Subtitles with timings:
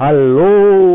[0.00, 0.46] Hello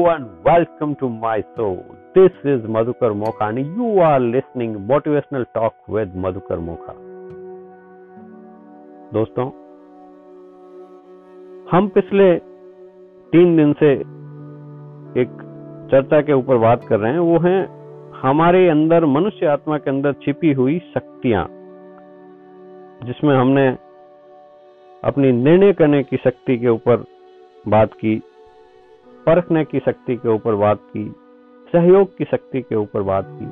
[0.07, 1.69] and welcome to my show
[2.17, 6.93] this is Madhukar Mokha and you are listening motivational talk with Madhukar Mokha
[9.13, 9.47] दोस्तों,
[11.71, 12.29] हम पिछले
[13.33, 13.91] तीन दिन से
[15.21, 15.35] एक
[15.91, 17.57] चर्चा के ऊपर बात कर रहे हैं। वो है
[18.21, 21.47] हमारे अंदर, मनुष्य आत्मा के अंदर छिपी हुई शक्तियाँ,
[23.05, 23.69] जिसमें हमने
[25.03, 27.05] अपनी निर्णय करने की शक्ति के ऊपर
[27.65, 28.21] बात की।
[29.25, 31.15] परखने की शक्ति के ऊपर बात की,
[31.71, 33.45] सहयोग की शक्ति के ऊपर बात की।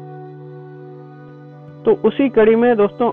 [1.83, 3.11] तो उसी कड़ी में दोस्तों,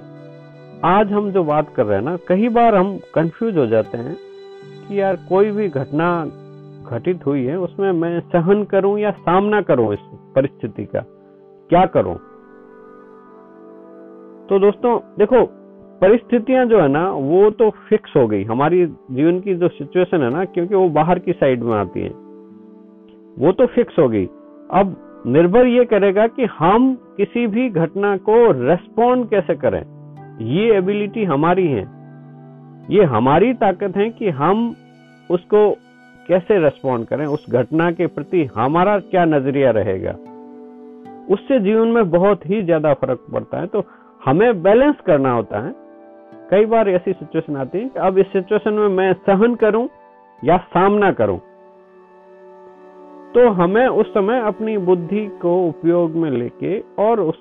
[0.85, 4.17] आज हम जो बात कर रहे हैं ना, कई बार हम कंफ्यूज हो जाते हैं
[4.89, 6.27] कि यार कोई भी घटना
[6.91, 11.01] घटित हुई है, उसमें मैं सहन करूँ या सामना करूँ इस परिस्थिति का?
[11.69, 12.15] क्या करूँ?
[14.47, 15.47] तो दोस्तों, देखो,
[16.01, 20.31] परिस्थितियाँ जो है ना, वो तो फिक्स हो गई। हमारी जीवन की जो सिचुएशन है
[20.31, 22.26] ना, क्योंकि वो बाहर की साइड में आती है।
[23.37, 24.25] वो तो फिक्स होगी।
[24.73, 29.83] अब निर्भर ये करेगा कि हम किसी भी घटना को रेस्पॉन्ड कैसे करें।
[30.47, 31.83] ये एबिलिटी हमारी है।
[32.91, 34.75] ये हमारी ताकत है कि हम
[35.31, 35.71] उसको
[36.29, 40.13] कैसे रेस्पॉन्ड करें, उस घटना के प्रति हमारा क्या नज़रिया रहेगा।
[41.31, 43.85] उससे जीवन में बहुत ही ज़्यादा फ़र्क पड़ता है तो
[44.23, 45.73] हमें बैलेंस करना होता है।
[46.51, 49.89] कई बार ऐसी सिचुएशन आती है अब इस सिचुएशन में मैं सहन करूँ
[50.43, 51.39] या सामना करूँ।
[53.37, 57.41] तो हमें उस समय अपनी बुद्धि को उपयोग में लेके और उस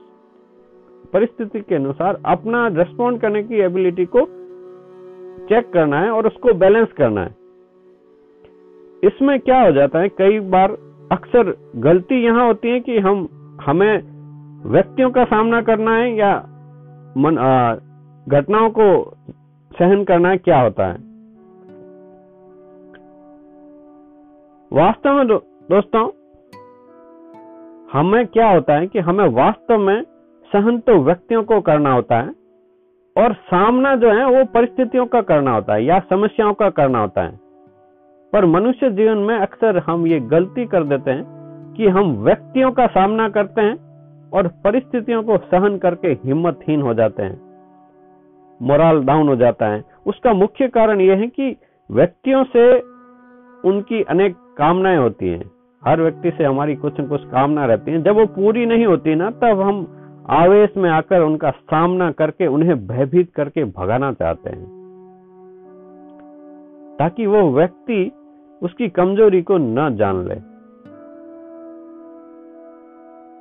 [1.14, 4.20] परिस्थिति के अनुसार अपना रेस्पॉन्ड करने की एबिलिटी को
[5.46, 7.36] चेक करना है और उसको बैलेंस करना है।
[9.04, 10.72] इसमें क्या हो जाता है, कई बार
[11.12, 13.28] अक्सर गलती यहाँ होती है कि हम,
[13.66, 14.04] हमें
[14.72, 16.36] व्यक्तियों का सामना करना है या
[17.18, 17.36] मन
[18.28, 19.16] घटनाओं को
[19.72, 20.98] सहन करना है, क्या होता है?
[24.74, 25.28] वास्तव में
[25.72, 26.10] दोस्तों,
[27.94, 30.04] हमें क्या होता है कि हमें वास्तव में
[30.54, 32.30] सहन तो व्यक्तियों को करना होता है
[33.18, 37.22] और सामना जो है वो परिस्थितियों का करना होता है या समस्याओं का करना होता
[37.22, 37.40] है।
[38.34, 41.26] पर मनुष्य जीवन में अक्सर हम ये गलती कर देते हैं
[41.74, 43.76] कि हम व्यक्तियों का सामना करते हैं
[44.30, 47.42] और परिस्थितियों को सहन करके हिम्मतहीन हो जाते हैं।
[48.62, 51.56] मोरल डाउन हो जाता है। उसका मुख्य कारण यह है कि
[51.92, 52.80] व्यक्तियों से
[53.70, 55.55] उनकी अनेक कामनाएँ होती हैं।
[55.88, 59.16] हर व्यक्ति से हमारी कुछ न कुछ कामना रहती है। जब वो पूरी नहीं होती
[59.16, 59.88] ना, तब हम
[60.30, 64.66] आवेश में आकर उनका सामना करके, उन्हें भयभीत करके भगाना चाहते हैं।
[67.00, 68.12] ताकि वो व्यक्ति
[68.62, 70.36] उसकी कमज़ोरी को न जान ले।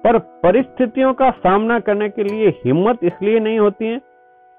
[0.05, 4.01] पर परिस्थितियों का सामना करने के लिए हिम्मत इसलिए नहीं होती है,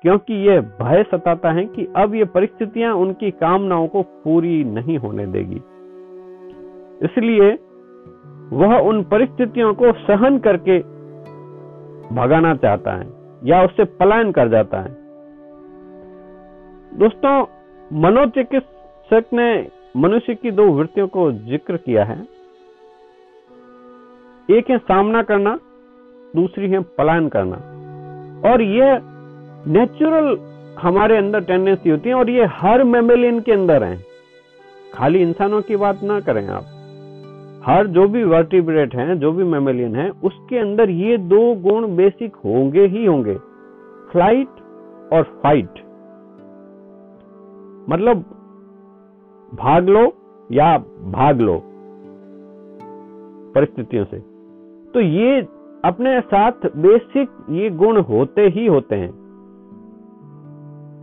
[0.01, 5.28] क्योंकि यह भय सताता है कि अब ये परिस्थितियाँ उनकी कामनाओं को पूरी नहीं होने
[5.28, 5.62] देगी।
[7.01, 7.59] इसलिए
[8.53, 10.79] वह उन परिस्थितियों को सहन करके
[12.16, 13.07] भगाना चाहता है
[13.44, 14.95] या उससे पलायन कर जाता है।
[17.00, 17.45] दोस्तों,
[18.00, 19.67] मनोचिकित्सक ने
[19.97, 22.28] मनुष्य की दो वृत्तियों को ज़िक्र किया है।
[24.50, 25.59] एक है सामना करना,
[26.35, 27.56] दूसरी है पलायन करना।
[28.50, 29.00] और यह
[29.67, 30.38] नेचुरल
[30.81, 33.97] हमारे अंदर टेंडेंसी होती है और ये हर मेमेलियन के अंदर है।
[34.94, 36.66] खाली इंसानों की बात ना करें आप।
[37.65, 42.35] हर जो भी वर्टिब्रेट हैं, जो भी मेमेलियन है, उसके अंदर ये दो गुण बेसिक
[42.35, 43.35] होंगे ही होंगे।
[44.11, 44.47] फ़्लाइट
[45.13, 45.79] और फाइट
[47.89, 48.23] मतलब
[49.53, 50.13] भाग लो
[50.51, 50.77] या
[51.11, 51.61] भाग लो
[53.55, 54.19] परिस्थितियों से।
[54.93, 55.41] तो ये
[55.85, 59.09] अपने साथ बेसिक ये गुण होते ही होते हैं।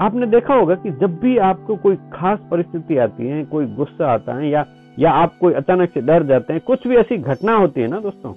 [0.00, 4.34] आपने देखा होगा कि जब भी आपको कोई खास परिस्थिति आती है, कोई गुस्सा आता
[4.34, 4.64] है या
[4.96, 8.00] या आप कोई अचानक से डर जाते हैं, कुछ भी ऐसी घटना होती है ना
[8.00, 8.32] दोस्तों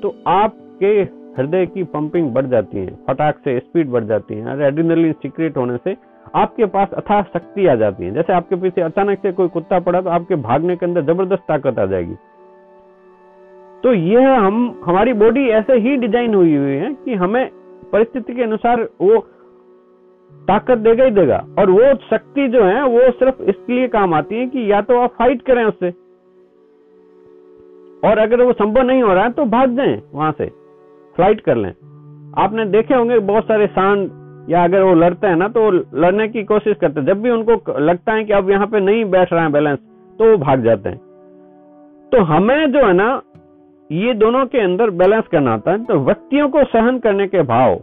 [0.00, 0.92] तो आपके
[1.38, 5.76] हृदय की पंपिंग बढ़ जाती है, फटाक से स्पीड बढ़ जाती है एड्रिनलिन सीक्रेट होने
[5.78, 5.96] से
[6.34, 10.00] आपके पास अथाह शक्ति आ जाती है। जैसे आपके पीछे अचानक से कोई कुत्ता पड़ा
[10.00, 12.14] तो आपके भागने के अंदर ज़बरदस्त ताकत आ जाएगी।
[13.84, 17.48] तो यह हम, हमारी बॉडी ऐसे ही डिज़ाइन हुई हुई है कि हमें
[17.92, 19.18] परिस्थिति के अनुसार वो
[20.48, 24.34] ताकत देगा ही देगा। और वो शक्ति जो है, वो सिर्फ़ इसके लिए काम आती
[24.34, 25.90] है कि या तो आप फाइट करें उससे।
[28.02, 30.46] और अगर वो संभव नहीं हो रहा है तो भाग जाए वहाँ से।
[31.16, 31.70] फ़्लाइट कर लें।
[32.38, 34.10] आपने देखे होंगे बहुत सारे सांड,
[34.48, 37.78] या अगर वो लड़ते हैं ना तो लड़ने की कोशिश करते हैं। जब भी उनको
[37.80, 39.78] लगता है कि अब यहाँ पे नहीं बैठ रहा है बैलेंस
[40.18, 40.98] तो वो भाग जाते हैं।
[42.12, 43.08] तो हमें जो है ना,
[43.90, 47.74] ये दोनों के अंदर बैलेंस करना आता है। तो व्यक्तियों को सहन करने के भाव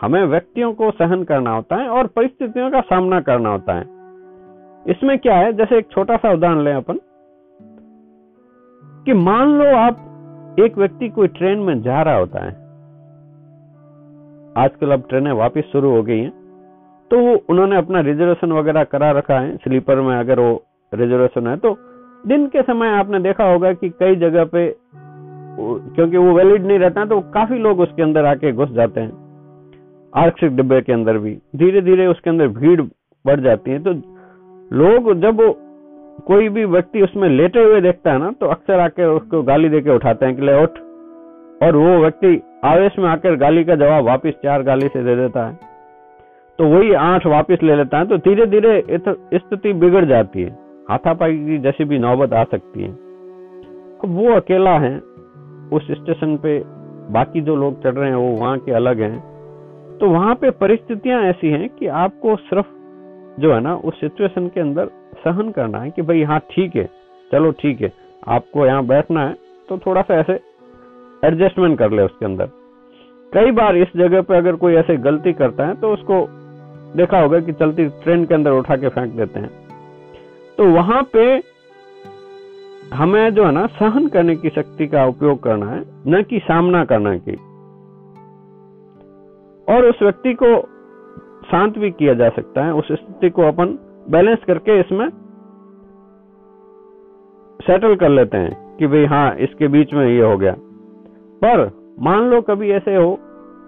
[0.00, 3.84] हमें व्यक्तियों को सहन करना होता है और परिस्थितियों का सामना करना होता है।
[4.88, 5.52] इसमें क्या है?
[5.52, 6.98] जैसे एक छोटा सा उदाहरण लें अपन।
[9.06, 12.50] कि मान लो आप एक व्यक्ति कोई ट्रेन में जा रहा होता है।
[14.58, 16.30] आजकल अब ट्रेनें वापस शुरू हो गई हैं।
[17.10, 20.64] तो उन्होंने अपना रिजर्वेशन वगैरह करा रखा है। स्लीपर में अगर वो
[20.94, 21.76] रिजर्वेशन है तो
[22.26, 24.76] दिन के समय आपने देखा होगा कि कई जगह पे
[25.94, 29.25] क्योंकि वो वैलिड नहीं रहता है तो काफ़ी लोग उसके अंदर आके घुस जाते हैं।
[30.16, 32.80] आरक्षित डिब्बे के अंदर भी धीरे धीरे उसके अंदर भीड़
[33.24, 33.90] बढ़ जाती है। तो
[34.70, 35.40] लोग जब
[36.26, 39.90] कोई भी व्यक्ति उसमें लेटे हुए देखता है ना तो अक्सर आकर उसको गाली देके
[39.90, 40.78] उठाते हैं कि, ले उठ।
[41.62, 45.46] और वो व्यक्ति आवेश में आकर गाली का जवाब वापस चार गाली से दे देता
[45.46, 45.58] है।
[46.58, 48.84] तो वही आठ वापस ले लेता है तो धीरे धीरे
[49.34, 50.58] स्थिति बिगड़ जाती है।
[50.90, 54.96] हाथापाई की जैसी भी नौबत आ सकती है। अब वो अकेला है,
[55.72, 56.62] उस स्टेशन पे
[57.12, 59.35] बाकी जो लोग चढ़ रहे हैं, वो वहाँ के अलग हैं।
[60.00, 62.66] तो वहाँ पे परिस्थितियाँ ऐसी हैं कि आपको सिर्फ़
[63.40, 64.90] जो है ना, उस सिचुएशन के अंदर
[65.24, 66.84] सहन करना है कि भाई हाँ ठीक है,
[67.30, 67.92] चलो ठीक है,
[68.28, 69.34] आपको यहाँ बैठना है।
[69.68, 70.32] तो थोड़ा सा ऐसे
[71.22, 72.50] एडजस्टमेंट कर ले उसके अंदर।
[73.32, 76.26] कई बार इस जगह पे अगर कोई ऐसे गलती करता है तो उसको
[76.96, 79.50] देखा होगा कि चलती ट्रेन के अंदर उठा के फेंक देते हैं।
[80.58, 81.24] तो वहाँ पे
[82.94, 86.84] हमें जो है ना, सहन करने की शक्ति का उपयोग करना है, न कि सामना
[86.84, 87.36] करना की
[89.68, 90.56] और उस व्यक्ति को
[91.46, 93.78] शांत भी किया जा सकता है। उस स्थिति को अपन
[94.10, 95.08] बैलेंस करके इसमें
[97.60, 100.54] सेटल कर लेते हैं कि भाई हाँ इसके बीच में ये हो गया।
[101.42, 101.70] पर
[102.00, 103.18] मान लो कभी ऐसे हो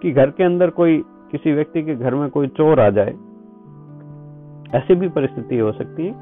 [0.01, 0.97] कि घर के अंदर कोई,
[1.31, 3.13] किसी व्यक्ति के घर में कोई चोर आ जाए,
[4.73, 6.13] ऐसी भी परिस्थिति हो सकती है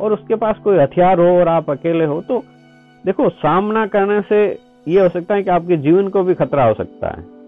[0.00, 2.42] और उसके पास कोई हथियार हो और आप अकेले हो तो
[3.04, 4.40] देखो, सामना करने से
[4.88, 7.39] ये हो सकता है कि आपके जीवन को भी खतरा हो सकता है।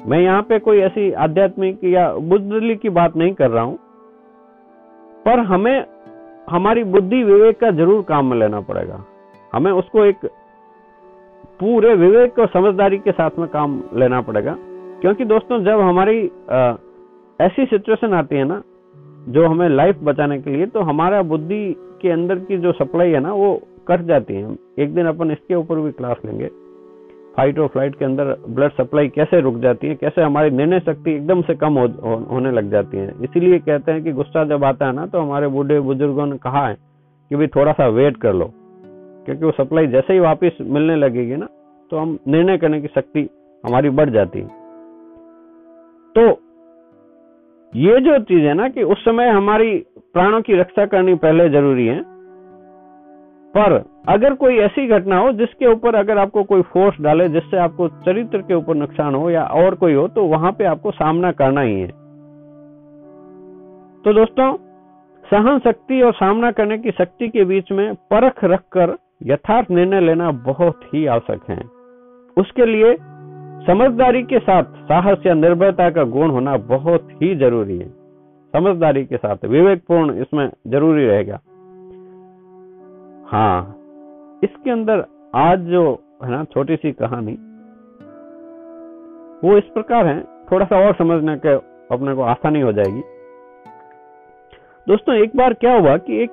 [0.00, 3.78] मैं यहाँ पे कोई ऐसी आध्यात्मिक या बुद्धि की बात नहीं कर रहा हूँ
[5.26, 5.84] पर हमें
[6.50, 9.04] हमारी बुद्धि विवेक का ज़रूर काम में लेना पड़ेगा।
[9.52, 10.26] हमें उसको एक
[11.60, 14.56] पूरे विवेक और समझदारी के साथ में काम लेना पड़ेगा
[15.00, 16.74] क्योंकि दोस्तों जब हमारी आ,
[17.40, 18.62] ऐसी सिचुएशन आती है ना
[19.28, 21.62] जो हमें लाइफ बचाने के लिए तो हमारा बुद्धि
[22.02, 23.54] के अंदर की जो सप्लाई है ना वो
[23.88, 26.48] कट जाती है। एक दिन अपन इसके ऊपर भी क्लास लेंगे।
[27.34, 31.12] फाइट और फ़्लाइट के अंदर ब्लड सप्लाई कैसे रुक जाती है कैसे हमारी निर्णय शक्ति
[31.12, 34.64] एकदम से कम हो, हो, होने लग जाती है। इसीलिए कहते हैं कि गुस्सा जब
[34.64, 36.74] आता है ना तो हमारे बूढ़े बुज़ुर्गों ने कहा है
[37.30, 38.50] कि भाई थोड़ा सा वेट कर लो
[39.26, 41.48] क्योंकि वो सप्लाई जैसे ही वापस मिलने लगेगी ना
[41.92, 43.28] तो हम निर्णय करने की शक्ति
[43.64, 44.48] हमारी बढ़ जाती है।
[46.14, 46.28] तो
[47.72, 49.76] ये जो चीज़ है ना कि उस समय हमारी
[50.14, 51.98] प्राणों की रक्षा करनी पहले ज़रूरी है
[53.54, 53.72] पर
[54.08, 58.38] अगर कोई ऐसी घटना हो जिसके ऊपर अगर आपको कोई फोर्स डाले, जिससे आपको चरित्र
[58.38, 61.80] के ऊपर नुकसान हो या और कोई हो तो वहाँ पे आपको सामना करना ही
[61.80, 61.88] है।
[64.04, 64.52] तो दोस्तों
[65.24, 70.30] सहन शक्ति और सामना करने की शक्ति के बीच में परख रखकर यथार्थ निर्णय लेना
[70.46, 71.60] बहुत ही आवश्यक है।
[72.36, 72.96] उसके लिए
[73.66, 77.88] समझदारी के साथ साहस या निर्भयता का गुण होना बहुत ही ज़रूरी है।
[78.54, 81.38] समझदारी के साथ विवेकपूर्ण इसमें ज़रूरी रहेगा।
[83.30, 83.76] हाँ
[84.44, 85.04] इसके अंदर
[85.34, 85.82] आज जो
[86.24, 87.32] है ना छोटी सी कहानी,
[89.44, 90.22] वो इस प्रकार है।
[90.52, 91.54] थोड़ा सा और समझने के,
[91.94, 93.00] अपने को आसानी हो जाएगी।
[94.86, 96.30] दोस्तों, एक बार क्या हुआ कि एक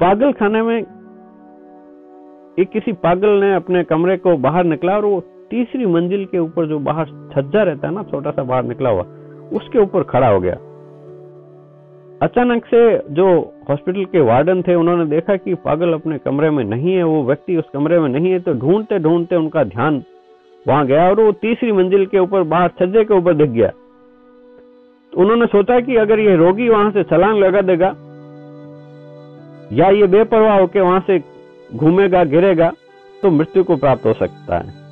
[0.00, 0.76] पागल खाने में
[2.58, 6.66] एक किसी पागल ने अपने कमरे को बाहर निकला और वो तीसरी मंजिल के ऊपर
[6.66, 9.02] जो बाहर छज्जा रहता है ना, छोटा सा बाहर निकला हुआ,
[9.52, 10.54] उसके ऊपर खड़ा हो गया।
[12.22, 16.94] अचानक से जो हॉस्पिटल के वार्डन थे, उन्होंने देखा कि पागल अपने कमरे में नहीं
[16.94, 20.02] है, वो व्यक्ति उस कमरे में नहीं है तो ढूंढते ढूंढते उनका ध्यान
[20.66, 25.20] वहाँ गया और वो तीसरी मंजिल के ऊपर, बाहर छज्जे के ऊपर दिख गया। तो
[25.20, 27.94] उन्होंने सोचा कि अगर ये रोगी वहाँ से छलांग लगा देगा,
[29.72, 31.18] या ये बेपरवाह होकर वहाँ से
[31.70, 32.72] घूमेगा, गिरेगा
[33.22, 34.82] तो मृत्यु को प्राप्त हो सकता है।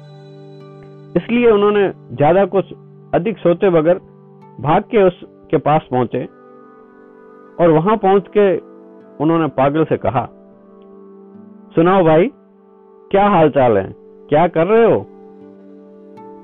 [1.17, 2.73] इसलिए उन्होंने ज़्यादा कुछ
[3.15, 3.99] अधिक सोते बगैर
[4.61, 6.27] भाग के उसके पास पहुँचे।
[7.61, 8.57] और वहाँ पहुँच के
[9.25, 10.29] उन्होंने पागल से कहा,
[11.75, 12.31] सुनाओ भाई,
[13.11, 13.95] क्या हाल चाल है?
[14.29, 15.07] क्या कर रहे हो?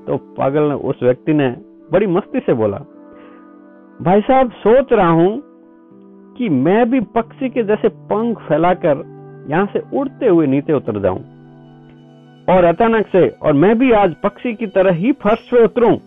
[0.07, 1.55] तो पागल ने उस व्यक्ति ने
[1.91, 2.77] बड़ी मस्ती से बोला,
[4.01, 5.41] भाई साहब, सोच रहा हूँ
[6.37, 9.03] कि मैं भी पक्षी के जैसे पंख फैलाकर
[9.49, 11.19] यहाँ से उड़ते हुए नीचे उतर जाऊँ।
[12.49, 15.97] और अचानक से, और मैं भी आज पक्षी की तरह ही फर्श पे उतरूं।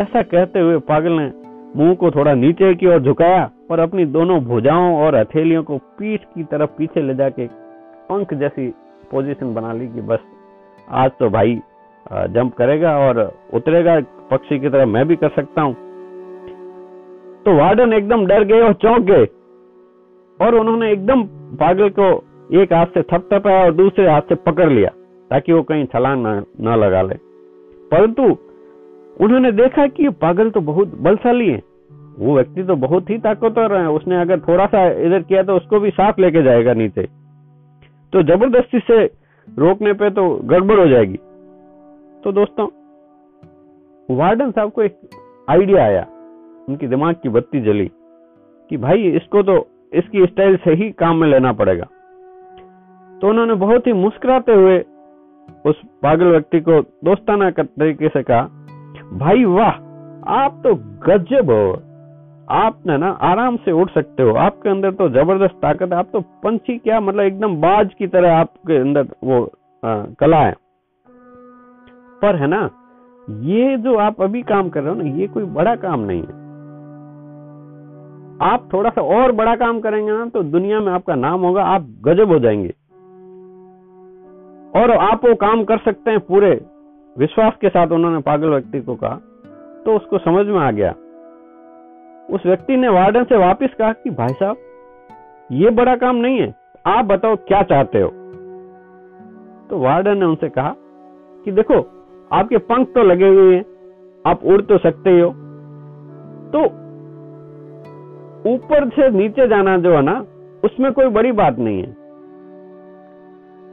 [0.00, 1.32] ऐसा कहते हुए पागल ने
[1.76, 6.24] मुँह को थोड़ा नीचे की ओर झुकाया और अपनी दोनों भुजाओं और हथेलियों को पीठ
[6.34, 7.46] की तरफ़ पीछे ले जाके
[8.08, 8.68] पंख जैसी
[9.10, 10.18] पोजीशन बना ली कि बस
[10.88, 11.60] आज तो भाई
[12.30, 13.20] जंप करेगा और
[13.54, 13.98] उतरेगा
[14.30, 15.74] पक्षी की तरह मैं भी कर सकता हूँ।
[17.44, 19.26] तो वार्डन एकदम डर गए और चौंक गए।
[20.40, 21.22] और उन्होंने एकदम
[21.56, 22.12] पागल को
[22.60, 24.88] एक हाथ से थपथपाया और दूसरे हाथ से पकड़ लिया
[25.30, 27.14] ताकि वो कहीं छलांग न, लगा ले।
[27.90, 28.22] परंतु
[29.16, 31.62] उन्होंने देखा कि ये पागल तो बहुत बलशाली है।
[32.18, 35.80] वो व्यक्ति तो बहुत ही ताकतवर है। उसने अगर थोड़ा सा इधर किया तो उसको
[35.80, 37.02] भी साथ लेके जाएगा नीचे।
[38.12, 39.04] तो ज़बरदस्ती से
[39.48, 41.18] रोकने पे तो गड़बड़ हो जाएगी।
[42.24, 42.66] तो दोस्तों,
[44.08, 44.98] वार्डन साहब को एक
[45.48, 46.06] आइडिया आया।
[46.68, 47.90] उनकी दिमाग की बत्ती जली
[48.70, 49.56] कि भाई, इसको तो
[49.92, 51.84] इसकी स्टाइल से ही काम में लेना पड़ेगा।
[53.20, 54.78] तो उन्होंने बहुत ही मुस्कुराते हुए
[55.64, 58.42] उस पागल व्यक्ति को दोस्ताना तरीके से कहा,
[59.14, 59.70] भाई वाह,
[60.34, 60.74] आप तो
[61.06, 61.72] गजब हो।
[62.48, 66.08] आप ना ना आराम से उड़ सकते हो। आपके अंदर तो ज़बरदस्त ताकत है। आप
[66.12, 69.42] तो पंछी क्या मतलब एकदम बाज की तरह आपके अंदर वो
[69.82, 70.54] आ, कला है।
[72.22, 72.60] पर है ना
[73.44, 76.42] ये जो आप अभी काम कर रहे हो ना ये कोई बड़ा काम नहीं है।
[78.42, 81.86] आप थोड़ा सा और बड़ा काम करेंगे ना तो दुनिया में आपका नाम होगा आप
[82.00, 82.72] गजब हो जाएँगे।
[84.74, 86.50] और आप वो काम कर सकते हैं पूरे
[87.16, 89.14] विश्वास के साथ उन्होंने पागल व्यक्ति को कहा
[89.84, 90.94] तो उसको समझ में आ गया।
[92.28, 94.56] उस व्यक्ति ने वार्डन से वापस कहा कि भाई साहब,
[95.50, 96.54] ये बड़ा काम नहीं है।
[96.86, 98.08] आप बताओ क्या चाहते हो?
[99.70, 100.74] तो वार्डन ने उनसे कहा
[101.46, 101.80] कि देखो,
[102.30, 103.64] आपके पंख तो लगे हुए हैं,
[104.24, 105.30] आप उड़ तो सकते हो
[106.52, 106.64] तो
[108.44, 110.18] ऊपर से नीचे जाना जो है ना,
[110.64, 111.92] उसमें कोई बड़ी बात नहीं है।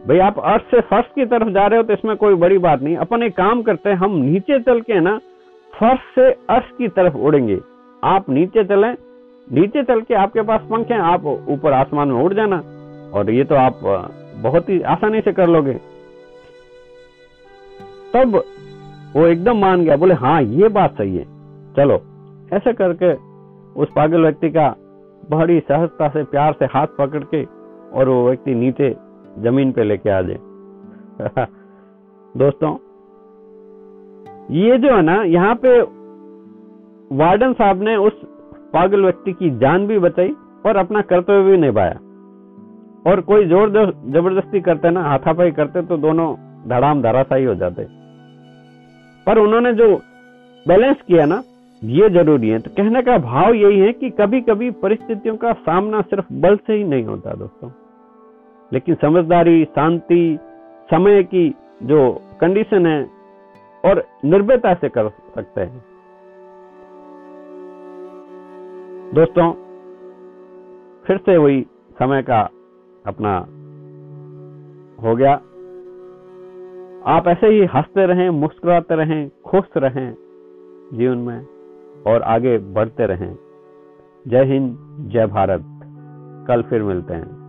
[0.06, 2.82] भाई, आप अर्थ से फर्श की तरफ़ जा रहे हो तो इसमें कोई बड़ी बात
[2.82, 5.18] नहीं। अपन एक काम करते हैं, हम नीचे चल के ना,
[5.74, 7.60] फर्श से अर्थ की तरफ़ उड़ेंगे।
[8.04, 8.96] आप नीचे चलें।
[9.52, 12.64] नीचे चल के आपके पास पंखे आप ऊपर आसमान में उड़ जाना।
[13.14, 13.80] और ये तो आप
[14.38, 15.74] बहुत ही आसानी से कर लोगे।
[18.14, 18.44] तब
[19.16, 21.24] वो एकदम मान गया, बोले हाँ ये बात सही है।
[21.74, 22.02] चलो।
[22.54, 23.14] ऐसे करके
[23.82, 24.76] उस पागल व्यक्ति का
[25.30, 27.44] बड़ी सहजता से, प्यार से हाथ पकड़ के
[27.94, 28.96] और वो व्यक्ति नीचे
[29.40, 30.38] ज़मीन पे लेके आ जाए।
[32.38, 32.78] दोस्तों,
[34.52, 36.01] ये जो है ना, यहाँ पे
[37.12, 38.22] वार्डन साहब ने उस
[38.74, 40.30] पागल व्यक्ति की जान भी बचाई
[40.66, 42.00] और अपना कर्तव्य भी निभाया।
[43.12, 46.36] और कोई ज़ोर ज़बरदस्ती करते ना, हाथापाई करते तो दोनों
[46.70, 47.86] धड़ाम धराशाई हो जाते।
[49.28, 49.96] पर उन्होंने जो
[50.66, 51.44] बैलेंस किया ना,
[51.82, 56.02] ये ज़रूरी है। तो कहने का भाव यही है कि कभी कभी परिस्थितियों का सामना
[56.02, 57.70] सिर्फ़ बल से ही नहीं होता दोस्तों।
[58.74, 60.40] लेकिन समझदारी, शांति,
[60.92, 61.50] समय की
[61.84, 63.04] जो कंडीशन है
[63.84, 65.91] और निर्भयता से कर सकते हैं।
[69.14, 69.52] दोस्तों,
[71.06, 71.62] फिर से वही
[72.00, 72.50] समय का
[73.06, 73.38] अपना
[75.04, 75.34] हो गया।
[77.18, 80.16] आप ऐसे ही हँसते रहें, मुस्कुराते रहें, खुश रहें
[80.94, 81.46] जीवन में
[82.08, 83.38] और आगे बढ़ते रहें।
[84.28, 84.78] जय हिंद,
[85.10, 85.64] जय भारत।
[86.48, 87.41] कल फिर मिलते हैं।